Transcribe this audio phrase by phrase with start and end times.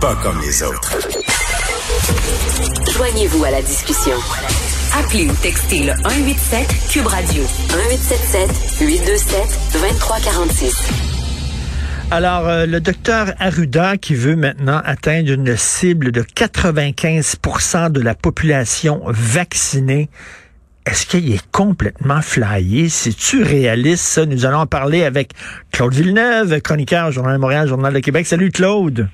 [0.00, 0.96] pas comme les autres.
[2.90, 4.16] Joignez-vous à la discussion.
[4.98, 10.74] Appelez ou textez le 187 Cube Radio 1877 827 2346.
[12.10, 18.14] Alors, euh, le docteur Arruda qui veut maintenant atteindre une cible de 95% de la
[18.14, 20.08] population vaccinée.
[20.86, 22.88] Est-ce qu'il est complètement flyé?
[22.88, 24.24] C'est-tu réaliste, ça?
[24.24, 25.32] Nous allons en parler avec
[25.72, 28.26] Claude Villeneuve, chroniqueur, Journal de Montréal, Journal de Québec.
[28.26, 29.08] Salut, Claude.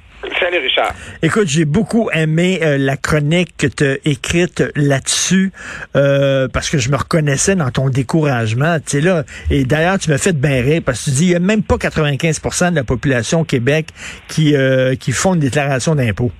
[0.58, 0.94] Richard.
[1.22, 5.52] Écoute, j'ai beaucoup aimé euh, la chronique que tu as écrite là-dessus
[5.94, 8.78] euh, parce que je me reconnaissais dans ton découragement.
[8.84, 11.34] Tu là, et d'ailleurs, tu m'as fait bien rire parce que tu dis il n'y
[11.34, 13.88] a même pas 95% de la population au Québec
[14.28, 16.30] qui, euh, qui font une déclaration d'impôt.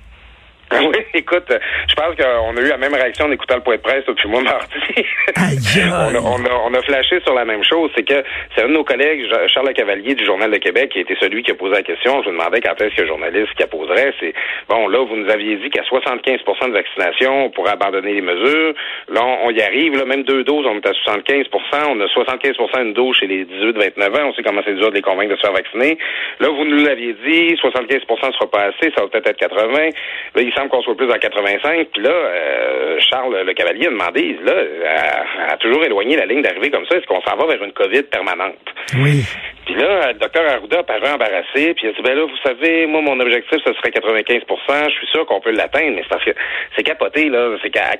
[1.13, 1.51] Écoute,
[1.87, 4.27] je pense qu'on a eu la même réaction en écoutant le point de presse depuis
[4.27, 4.75] moi mardi.
[5.37, 7.91] on, a, on, a, on, a, flashé sur la même chose.
[7.95, 8.23] C'est que
[8.55, 11.51] c'est un de nos collègues, Charles Cavalier du Journal de Québec, qui était celui qui
[11.51, 12.21] a posé la question.
[12.23, 14.13] Je me demandais quand est-ce que le journaliste qui a poserait.
[14.19, 14.33] C'est
[14.69, 18.73] bon, là, vous nous aviez dit qu'à 75% de vaccination, on pourrait abandonner les mesures.
[19.09, 19.97] Là, on, y arrive.
[19.97, 21.47] Là, même deux doses, on est à 75%
[21.89, 24.29] On a 75% une dose chez les 18-29 ans.
[24.29, 25.97] On sait comment c'est dur de les convaincre de se faire vacciner.
[26.39, 29.89] Là, vous nous l'aviez dit, 75 ne sera pas assez, ça va peut-être être 80.
[30.35, 31.87] Là, il semble qu'on soit plus à 85.
[31.93, 34.53] Puis là, euh, Charles Le Cavalier a demandé, là,
[35.49, 36.97] a, toujours éloigné la ligne d'arrivée comme ça.
[36.97, 38.55] Est-ce qu'on s'en va vers une COVID permanente?
[38.95, 39.23] Oui.
[39.67, 42.85] Puis là, le docteur Arruda paraît embarrassé, puis il a dit, ben là, vous savez,
[42.85, 46.23] moi, mon objectif, ce serait 95% Je suis sûr qu'on peut l'atteindre, mais c'est parce
[46.23, 46.31] que
[46.73, 47.49] c'est capoté, là.
[47.61, 47.91] C'est qu'à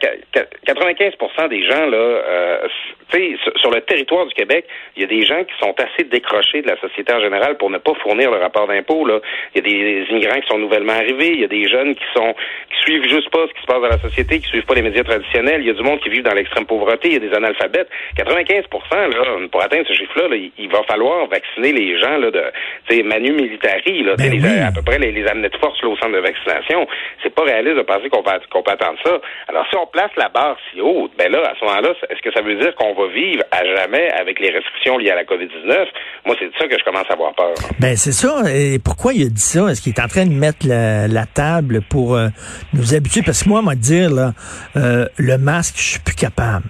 [0.65, 2.67] 95% des gens, là, euh,
[3.11, 6.05] tu sais, sur le territoire du Québec, il y a des gens qui sont assez
[6.05, 9.19] décrochés de la société en général pour ne pas fournir le rapport d'impôt, là.
[9.53, 12.05] Il y a des immigrants qui sont nouvellement arrivés, il y a des jeunes qui
[12.15, 14.75] sont, qui suivent juste pas ce qui se passe dans la société, qui suivent pas
[14.75, 17.17] les médias traditionnels, il y a du monde qui vit dans l'extrême pauvreté, il y
[17.17, 17.89] a des analphabètes.
[18.15, 23.31] 95% là, pour atteindre ce chiffre-là, il va falloir vacciner les gens là, de Manu
[23.33, 26.13] Militari, là, ben les, à peu près les, les amener de force là, au centre
[26.13, 26.87] de vaccination.
[27.23, 29.19] C'est pas réaliste de penser qu'on peut, qu'on peut attendre ça.
[29.47, 32.31] Alors, si on place la barre si haute, ben là, à ce moment-là, est-ce que
[32.31, 35.87] ça veut dire qu'on va vivre à jamais avec les restrictions liées à la COVID-19?
[36.25, 37.53] Moi, c'est de ça que je commence à avoir peur.
[37.79, 38.43] Ben, c'est ça.
[38.53, 39.67] Et pourquoi il a dit ça?
[39.67, 42.27] Est-ce qu'il est en train de mettre la, table pour euh,
[42.73, 43.21] nous habituer?
[43.25, 44.31] Parce que moi, moi, dire, là,
[44.75, 46.65] euh, le masque, je suis plus capable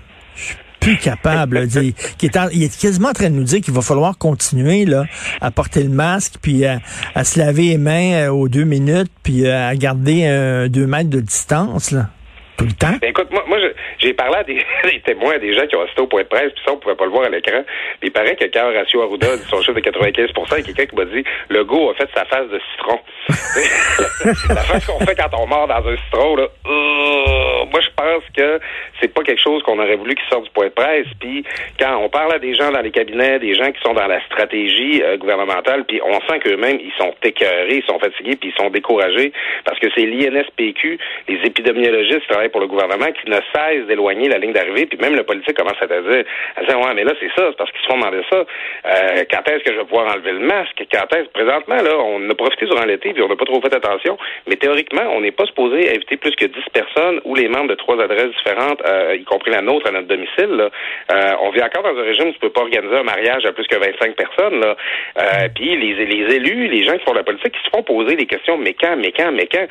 [0.88, 1.68] plus capable.
[2.18, 5.06] qui est il est quasiment en train de nous dire qu'il va falloir continuer là,
[5.42, 6.80] à porter le masque, puis à,
[7.24, 11.10] se laver les mains euh, aux deux minutes, puis euh, à garder euh, deux mètres
[11.10, 11.92] de distance.
[11.92, 12.10] Là.
[12.58, 12.98] Tout le temps?
[13.00, 13.58] Ben, écoute, moi,
[14.00, 14.64] j'ai parlé à des,
[15.06, 16.96] témoins, à des gens qui ont assisté au point de presse, puis ça, on pouvait
[16.96, 17.62] pas le voir à l'écran.
[18.00, 20.62] Puis il paraît que quand Horacio Arruda dit son chiffre de 95 il y a
[20.64, 23.00] quelqu'un qui m'a dit le go a fait sa face de citron.
[24.50, 26.48] la face qu'on fait quand on mord dans un citron, là.
[26.66, 28.60] moi, je pense que
[29.00, 31.08] c'est pas quelque chose qu'on aurait voulu qu'il sorte du point de presse.
[31.20, 31.44] Puis
[31.80, 34.24] quand on parle à des gens dans les cabinets, des gens qui sont dans la
[34.26, 38.62] stratégie euh, gouvernementale, puis on sent qu'eux-mêmes, ils sont écœurés, ils sont fatigués, puis ils
[38.62, 39.32] sont découragés
[39.66, 44.54] parce que c'est l'INSPQ, les épidémiologistes pour le gouvernement, qui ne cessent d'éloigner la ligne
[44.54, 46.24] d'arrivée, puis même le politique commence à te dire,
[46.56, 48.38] à dire ouais, mais là, c'est ça, c'est parce qu'ils se font demander ça.
[48.38, 50.84] Euh, quand est-ce que je vais pouvoir enlever le masque?
[50.92, 51.30] Quand est-ce?
[51.30, 54.56] Présentement, là, on a profité durant l'été, puis on n'a pas trop fait attention, mais
[54.56, 58.02] théoriquement, on n'est pas supposé inviter plus que 10 personnes ou les membres de trois
[58.02, 60.50] adresses différentes, euh, y compris la nôtre, à notre domicile.
[60.50, 60.70] Là.
[61.12, 63.52] Euh, on vit encore dans un régime où tu peux pas organiser un mariage à
[63.52, 64.60] plus que 25 personnes.
[64.60, 64.76] Là.
[65.20, 68.16] Euh, puis les, les élus, les gens qui font la politique, qui se font poser
[68.16, 69.66] des questions, mais quand, mais quand, mais quand?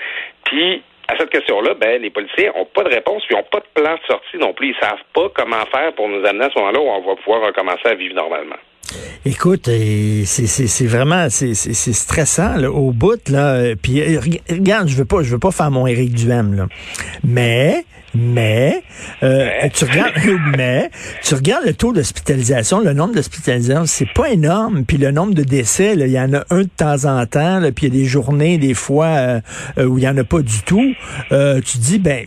[0.44, 3.80] Puis à cette question-là, ben, les policiers n'ont pas de réponse, puis n'ont pas de
[3.80, 4.70] plan de sortie non plus.
[4.70, 7.46] Ils savent pas comment faire pour nous amener à ce moment-là où on va pouvoir
[7.46, 8.56] recommencer à vivre normalement.
[9.24, 13.74] Écoute, c'est vraiment c'est stressant là, au bout là.
[13.80, 14.00] Puis
[14.48, 16.66] regarde, je veux pas je veux pas faire mon Éric Duhem là,
[17.24, 17.84] mais
[18.16, 18.82] mais
[19.22, 20.14] euh, tu regardes
[20.56, 20.90] mais
[21.22, 24.84] tu regardes le taux d'hospitalisation, le nombre d'hospitalisations, c'est pas énorme.
[24.86, 27.60] Puis le nombre de décès, il y en a un de temps en temps.
[27.60, 29.40] Là, puis il y a des journées des fois euh,
[29.78, 30.94] euh, où il y en a pas du tout.
[31.30, 32.24] tu dis ben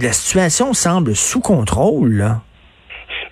[0.00, 2.12] la situation semble sous contrôle.
[2.14, 2.40] Là.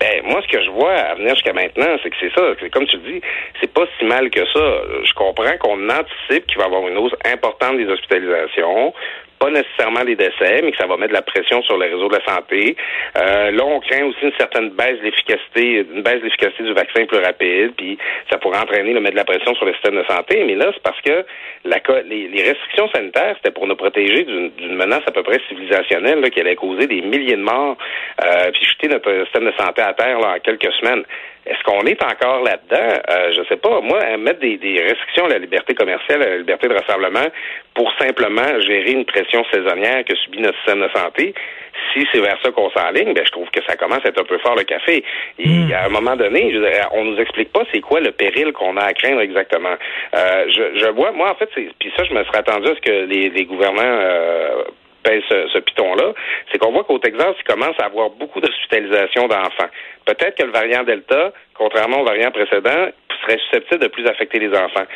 [0.01, 2.43] Ben, moi, ce que je vois à venir jusqu'à maintenant, c'est que c'est ça.
[2.61, 3.21] C'est comme tu dis,
[3.61, 4.83] c'est pas si mal que ça.
[5.05, 8.95] Je comprends qu'on anticipe qu'il va y avoir une hausse importante des hospitalisations
[9.39, 12.09] pas nécessairement des décès, mais que ça va mettre de la pression sur le réseau
[12.09, 12.77] de la santé.
[13.17, 17.19] Euh, là, on craint aussi une certaine baisse d'efficacité, une baisse d'efficacité du vaccin plus
[17.19, 17.99] rapide, puis
[18.31, 20.43] ça pourrait entraîner le mettre de la pression sur le système de santé.
[20.45, 21.25] Mais là, c'est parce que
[21.65, 26.21] la, les, les restrictions sanitaires, c'était pour nous protéger d'une menace à peu près civilisationnelle
[26.21, 27.77] là, qui allait causer des milliers de morts,
[28.25, 31.05] euh, puis jeter notre système de santé à terre là, en quelques semaines.
[31.49, 33.01] Est-ce qu'on est encore là-dedans?
[33.11, 33.81] Euh, je sais pas.
[33.81, 37.27] Moi, mettre des, des, restrictions à la liberté commerciale, à la liberté de rassemblement
[37.75, 41.35] pour simplement gérer une pression saisonnière que subit notre système de santé,
[41.93, 44.25] si c'est vers ça qu'on s'enligne, ben je trouve que ça commence à être un
[44.25, 45.05] peu fort le café.
[45.39, 45.73] Et Hmm.
[45.73, 48.53] à un moment donné, je veux dire, on nous explique pas c'est quoi le péril
[48.53, 49.75] qu'on a à craindre exactement.
[50.15, 52.75] Euh, je, je vois, moi en fait, c'est puis ça, je me serais attendu à
[52.75, 54.65] ce que les, les gouvernants euh,
[55.03, 56.13] pèsent ce, ce piton-là,
[56.51, 59.71] c'est qu'on voit qu'au Texas, il commence à avoir beaucoup d'hospitalisations d'enfants.
[60.05, 62.89] Peut-être que le variant Delta, contrairement au variant précédent,
[63.27, 64.87] serait susceptible de plus affecter les enfants.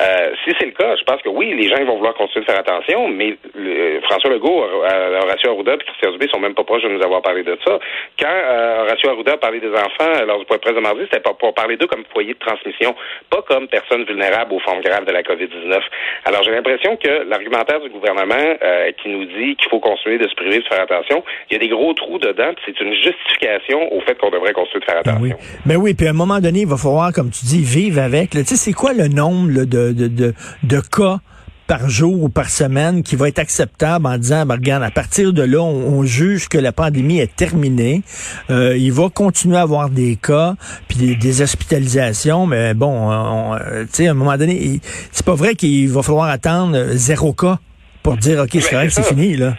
[0.00, 2.44] Euh, si c'est le cas, je pense que oui, les gens ils vont vouloir continuer
[2.44, 6.54] de faire attention, mais le- François Legault, euh, Horacio Arruda et Christian Dubé sont même
[6.54, 7.78] pas proches de nous avoir parlé de ça.
[8.18, 10.80] Quand euh, Horacio Arruda a parlé des enfants euh, lors du point de presse de
[10.80, 12.94] mardi, c'était pour parler d'eux comme foyer de transmission,
[13.30, 15.78] pas comme personnes vulnérables aux formes graves de la COVID-19.
[16.24, 20.28] Alors j'ai l'impression que l'argumentaire du gouvernement euh, qui nous dit qu'il faut continuer de
[20.28, 22.94] se priver de faire attention, il y a des gros trous dedans, puis c'est une
[22.94, 25.36] justification au fait qu'on devrait continuer de faire Ben attention.
[25.38, 25.60] oui.
[25.66, 28.30] Ben oui, puis à un moment donné, il va falloir, comme tu dis, vivre avec.
[28.30, 31.18] Tu sais, c'est quoi le nombre là, de, de, de, de cas
[31.66, 35.32] par jour ou par semaine qui va être acceptable en disant, ben, regarde, à partir
[35.32, 38.02] de là, on, on juge que la pandémie est terminée.
[38.50, 40.54] Euh, il va continuer à avoir des cas,
[40.86, 44.80] puis des, des hospitalisations, mais bon, on- euh, tu sais, à un moment donné,
[45.10, 47.58] c'est pas vrai qu'il va falloir attendre euh, zéro cas
[48.04, 49.56] pour dire, OK, c'est correct, c'est fini, là.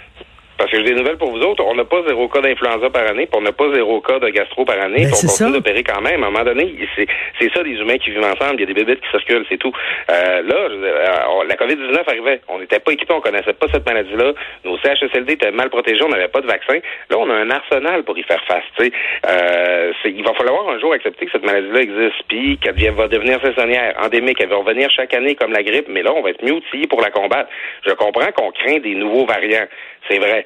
[0.58, 1.64] Parce que j'ai des nouvelles pour vous autres.
[1.64, 4.30] On n'a pas zéro cas d'influenza par année, puis on n'a pas zéro cas de
[4.30, 6.24] gastro par année, Ben, puis on continue d'opérer quand même.
[6.24, 7.08] À un moment donné, c'est
[7.40, 8.56] c'est ça, des humains qui vivent ensemble.
[8.56, 9.72] Il y a des bébés qui circulent, c'est tout.
[10.10, 12.42] Euh, là, je euh, la COVID-19 arrivait.
[12.48, 14.34] On n'était pas équipés, on connaissait pas cette maladie-là.
[14.66, 16.80] Nos CHSLD étaient mal protégés, on n'avait pas de vaccin.
[17.10, 18.64] Là, on a un arsenal pour y faire face.
[18.78, 18.92] tu sais.
[19.28, 23.40] Euh, il va falloir un jour accepter que cette maladie-là existe, puis qu'elle va devenir
[23.42, 24.38] saisonnière, endémique.
[24.42, 26.88] Elle va revenir chaque année comme la grippe, mais là, on va être mieux outillés
[26.88, 27.50] pour la combattre.
[27.86, 29.68] Je comprends qu'on craint des nouveaux variants.
[30.10, 30.46] C'est vrai.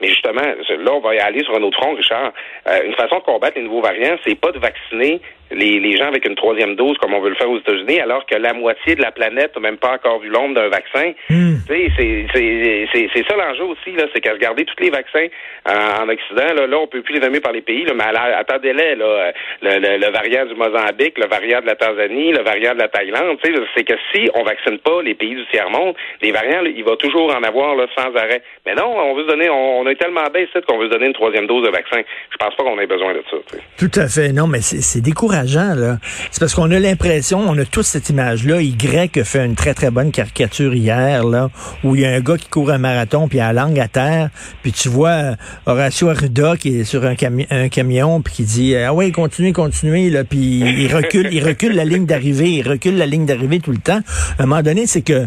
[0.00, 2.32] Mais justement, là, on va y aller sur un autre front, Richard.
[2.68, 6.08] Euh, une façon de combattre les nouveaux variants, c'est pas de vacciner les, les gens
[6.08, 8.94] avec une troisième dose comme on veut le faire aux États-Unis, alors que la moitié
[8.94, 11.12] de la planète n'a même pas encore vu l'ombre d'un vaccin.
[11.30, 11.54] Hmm.
[11.66, 15.26] C'est- ça l'enjeu aussi, là, c'est qu'à regarder tous les vaccins
[15.66, 18.04] en, en Occident, là, là, on peut plus les nommer par les pays, là, mais
[18.36, 22.74] attendez-les, là, le, le, le variant du Mozambique, le variant de la Tanzanie, le variant
[22.74, 23.38] de la Thaïlande,
[23.74, 26.96] c'est que si on vaccine pas les pays du tiers-monde, les variants, là, il va
[26.96, 28.42] toujours en avoir là, sans arrêt.
[28.66, 30.22] Mais non, on veut se donner, on, on est tellement
[30.66, 31.98] qu'on veut se donner une troisième dose de vaccin.
[32.30, 33.36] Je pense pas qu'on ait besoin de ça.
[33.76, 34.32] Tout à fait.
[34.32, 35.98] Non, mais c'est décourageant, là.
[36.30, 38.60] C'est parce qu'on a l'impression, on a tous cette image-là.
[38.60, 41.50] Y fait une très, très bonne caricature hier, là,
[41.84, 43.78] où il y a un gars qui court un marathon, puis il a la langue
[43.80, 44.28] à terre,
[44.62, 45.34] puis tu vois euh,
[45.66, 49.52] Horacio Arruda qui est sur un, cami- un camion, puis qui dit «Ah ouais, continuez,
[49.52, 53.60] continuez», là, puis il recule, il recule la ligne d'arrivée, il recule la ligne d'arrivée
[53.60, 54.00] tout le temps.
[54.38, 55.26] À un moment donné, c'est que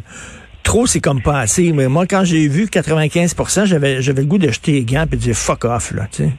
[0.63, 1.71] trop, c'est comme pas assez.
[1.73, 3.35] Mais moi, quand j'ai vu 95
[3.65, 6.23] j'avais j'avais le goût de jeter les gants et de dire «fuck off», là, tu
[6.23, 6.29] sais.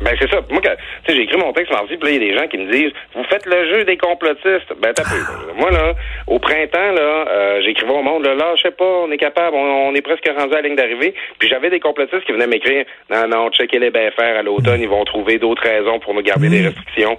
[0.00, 0.40] Ben c'est ça.
[0.50, 0.74] Moi, quand-
[1.04, 2.58] tu sais, j'ai écrit mon texte mardi, puis là, il y a des gens qui
[2.58, 4.72] me disent Vous faites le jeu des complotistes.
[4.82, 5.04] Ben t'as.
[5.56, 5.94] Moi, là,
[6.26, 9.54] au printemps, là, euh, j'écrivais au monde, là, là, je sais pas, on est capable,
[9.56, 11.14] on, on est presque rendu à la ligne d'arrivée.
[11.38, 14.88] Puis j'avais des complotistes qui venaient m'écrire Non, non, checker les faire à l'automne, ils
[14.88, 17.16] vont trouver d'autres raisons pour nous garder des restrictions.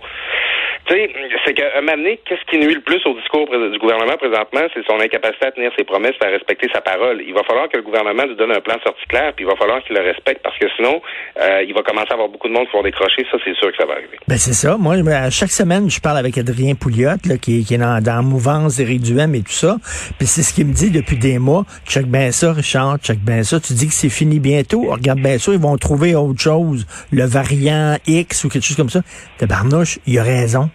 [0.89, 1.11] Tu sais,
[1.45, 4.61] c'est qu'à un moment donné, qu'est-ce qui nuit le plus au discours du gouvernement présentement,
[4.73, 7.21] c'est son incapacité à tenir ses promesses et à respecter sa parole.
[7.21, 9.47] Il va falloir que le gouvernement nous donne un plan de sortie clair, puis il
[9.47, 10.99] va falloir qu'il le respecte, parce que sinon,
[11.39, 13.23] euh, il va commencer à avoir beaucoup de monde qui vont décrocher.
[13.29, 14.17] Ça, c'est sûr que ça va arriver.
[14.27, 14.77] Ben c'est ça.
[14.77, 14.95] Moi,
[15.29, 19.35] chaque semaine, je parle avec Adrien Pouliot, là, qui, qui est dans, dans mouvance Duhem
[19.35, 19.77] et tout ça.
[20.17, 21.65] Puis c'est ce qu'il me dit depuis des mois.
[21.87, 23.59] Check bien ça, Richard, check bien ça.
[23.59, 24.81] Tu dis que c'est fini bientôt.
[24.89, 26.87] Regarde bien ça, ils vont trouver autre chose.
[27.11, 29.01] Le variant X ou quelque chose comme ça.
[29.37, 30.69] Tabarnouche, il a raison.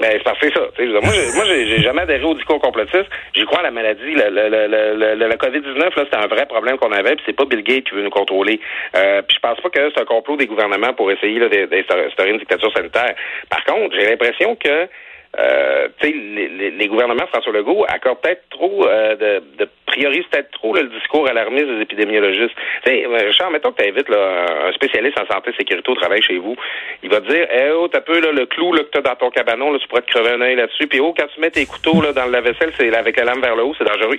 [0.00, 1.00] Ben, c'est parce que c'est ça.
[1.02, 3.06] Moi, j'ai, j'ai, jamais adhéré au discours complotiste.
[3.34, 4.12] J'y crois à la maladie.
[4.14, 7.24] Le, le, le, le, le- la COVID-19, là, c'était un vrai problème qu'on avait, puis
[7.26, 8.58] c'est pas Bill Gates qui veut nous contrôler.
[8.96, 11.66] Euh, puis je pense pas que c'est un complot des gouvernements pour essayer là, d'in-
[11.66, 13.14] d'instaurer une dictature sanitaire.
[13.50, 14.88] Par contre, j'ai l'impression que
[15.38, 20.84] euh, les, gouvernements François Legault accordent peut-être trop euh, de, de priorisent peut-être trop le
[20.84, 22.54] discours alarmiste des épidémiologistes.
[22.86, 26.38] Euh, Richard, mettons que tu invites un spécialiste en santé et sécurité au travail chez
[26.38, 26.56] vous.
[27.02, 29.30] Il va te dire Eh oh, t'as peu le clou là, que t'as dans ton
[29.30, 30.86] cabanon, tu pourrais te crever un œil là-dessus.
[30.86, 33.56] Puis oh, quand tu mets tes couteaux dans le lave-vaisselle, c'est avec la lame vers
[33.56, 34.16] le haut, c'est dangereux.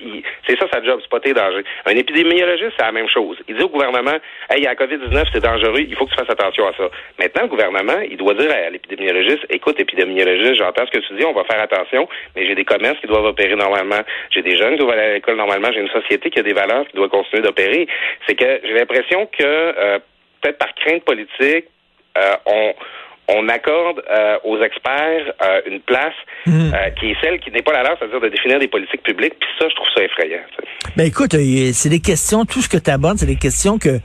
[0.48, 1.63] C'est ça sa job, c'est pas tes dangers.
[1.86, 3.38] Un épidémiologiste, c'est la même chose.
[3.48, 4.18] Il dit au gouvernement
[4.50, 6.74] Hey, il y a la COVID-19, c'est dangereux, il faut que tu fasses attention à
[6.74, 6.89] ça.
[7.20, 11.43] Maintenant, le gouvernement, il doit dire à l'épidémiologiste Écoute, épidémiologiste, j'entends ce que on va
[11.43, 14.98] faire attention, mais j'ai des commerces qui doivent opérer normalement, j'ai des jeunes qui doivent
[14.98, 17.88] aller à l'école normalement, j'ai une société qui a des valeurs qui doit continuer d'opérer.
[18.27, 20.00] C'est que j'ai l'impression que euh,
[20.41, 21.65] peut-être par crainte politique,
[22.17, 22.74] euh, on
[23.35, 26.13] on accorde euh, aux experts euh, une place
[26.47, 26.71] Hmm.
[26.73, 29.35] euh, qui est celle qui n'est pas la leur, c'est-à-dire de définir des politiques publiques.
[29.39, 30.39] Puis ça, je trouve ça effrayant.
[30.50, 30.93] tu sais.
[30.97, 31.33] Ben écoute,
[31.73, 34.00] c'est des questions, tout ce que tu abordes, c'est des questions que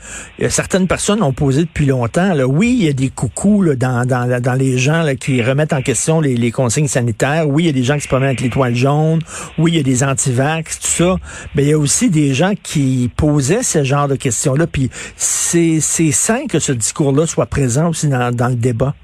[0.51, 2.35] certaines personnes ont posées depuis longtemps.
[2.35, 2.47] Là.
[2.47, 5.73] Oui, il y a des coucous là, dans, dans, dans les gens là, qui remettent
[5.73, 7.49] en question les, les consignes sanitaires.
[7.49, 9.21] Oui, il y a des gens qui se promènent avec l'étoile jaune.
[9.57, 11.17] Oui, il y a des antivax, tout ça.
[11.55, 14.67] Mais il y a aussi des gens qui posaient ce genre de questions-là.
[14.67, 18.95] Puis c'est c'est sain que ce discours-là soit présent aussi dans, dans le débat.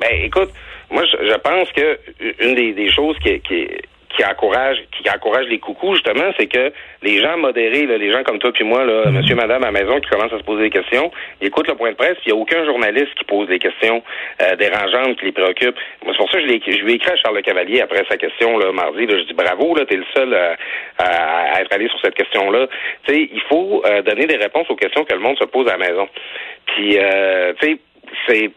[0.00, 0.50] Ben, écoute,
[0.90, 1.98] moi, je, je pense que
[2.40, 3.68] une des, des choses qui, qui,
[4.18, 8.22] qui encourage qui encourage les coucous, justement, c'est que les gens modérés, là, les gens
[8.24, 10.64] comme toi puis moi, là, monsieur, madame à la maison, qui commencent à se poser
[10.64, 13.48] des questions, ils écoutent le point de presse, il n'y a aucun journaliste qui pose
[13.48, 14.02] des questions
[14.42, 15.78] euh, dérangeantes qui les préoccupent.
[16.04, 18.16] Moi, c'est pour ça que je, lui ai écrit à Charles Le Cavalier après sa
[18.16, 19.06] question là, mardi.
[19.06, 20.54] Là, je dis bravo, là, t'es le seul euh,
[20.98, 22.66] à, à être allé sur cette question-là.
[23.06, 25.68] Tu sais, il faut euh, donner des réponses aux questions que le monde se pose
[25.68, 26.08] à la maison.
[26.66, 27.78] Puis, euh, tu sais,
[28.26, 28.50] c'est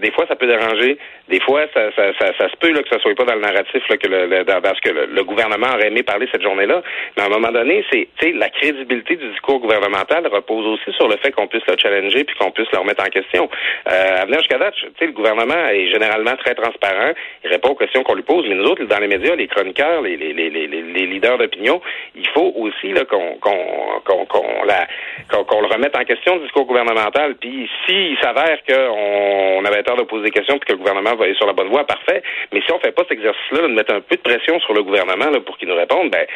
[0.00, 2.88] des fois ça peut déranger, des fois ça, ça, ça, ça se peut là, que
[2.88, 5.68] ça soit pas dans le narratif là, que le, le- dans, que le, le gouvernement
[5.74, 6.82] aurait aimé parler cette journée-là.
[7.16, 11.16] Mais à un moment donné, c'est la crédibilité du discours gouvernemental repose aussi sur le
[11.16, 13.48] fait qu'on puisse le challenger puis qu'on puisse le remettre en question.
[13.88, 17.12] Euh, à venir jusqu'à date, tu le gouvernement est généralement très transparent,
[17.44, 20.02] il répond aux questions qu'on lui pose, mais nous autres, dans les médias, les chroniqueurs,
[20.02, 21.80] les, les, les, les, les leaders d'opinion,
[22.14, 24.86] il faut aussi là, qu'on qu'on qu'on la
[25.30, 27.34] qu'on qu'on le remette en question le discours gouvernemental.
[27.36, 31.14] Puis s'il s'avère qu'on on avait tort de poser des questions puis que le gouvernement
[31.16, 32.22] va aller sur la bonne voie, parfait.
[32.52, 34.74] Mais si on fait pas cet exercice-là, là, de mettre un peu de pression sur
[34.74, 36.26] le gouvernement là, pour qu'il nous réponde, ben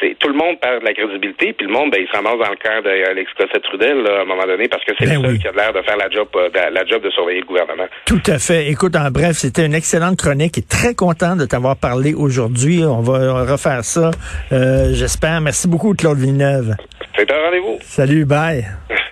[0.00, 2.38] c'est tout le monde perd de la crédibilité, puis le monde, ben, il se ramasse
[2.38, 5.22] dans le camp d'Alex Cossette-Trudel là, à un moment donné parce que c'est Ben le
[5.22, 5.38] seul oui.
[5.40, 7.86] qui a l'air de faire la job, euh, de- la job de surveiller le gouvernement.
[8.06, 8.68] Tout à fait.
[8.68, 12.82] Écoute, en bref, c'était une excellente chronique et très content de t'avoir parlé aujourd'hui.
[12.84, 14.10] On va refaire ça,
[14.52, 15.40] euh, j'espère.
[15.40, 16.74] Merci beaucoup, Claude Villeneuve.
[17.16, 17.78] C'est un rendez-vous.
[17.82, 18.64] Salut, bye.